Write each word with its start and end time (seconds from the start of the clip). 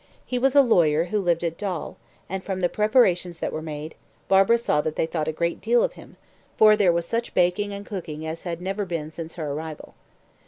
He 0.25 0.39
was 0.39 0.55
a 0.55 0.63
lawyer 0.63 1.03
who 1.03 1.19
lived 1.19 1.43
at 1.43 1.59
Dol, 1.59 1.95
and 2.27 2.43
from 2.43 2.61
the 2.61 2.69
preparations 2.69 3.37
that 3.37 3.53
were 3.53 3.61
made, 3.61 3.93
Barbara 4.27 4.57
saw 4.57 4.81
that 4.81 4.95
they 4.95 5.05
thought 5.05 5.27
a 5.27 5.31
great 5.31 5.61
deal 5.61 5.83
of 5.83 5.93
him, 5.93 6.17
for 6.57 6.75
there 6.75 6.91
was 6.91 7.05
such 7.05 7.35
baking 7.35 7.71
and 7.71 7.85
cooking 7.85 8.25
as 8.25 8.41
had 8.41 8.63
never 8.63 8.83
been 8.83 9.11
since 9.11 9.35
her 9.35 9.51
arrival. 9.51 9.93